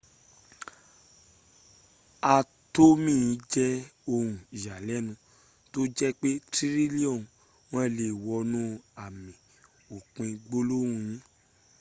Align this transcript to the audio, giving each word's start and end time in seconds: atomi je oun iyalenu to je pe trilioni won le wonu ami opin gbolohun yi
atomi 2.35 3.17
je 3.51 3.67
oun 4.13 4.29
iyalenu 4.57 5.11
to 5.71 5.79
je 5.97 6.07
pe 6.19 6.29
trilioni 6.51 7.27
won 7.71 7.85
le 7.97 8.07
wonu 8.25 8.63
ami 9.03 9.29
opin 9.95 10.29
gbolohun 10.47 10.93
yi 11.09 11.17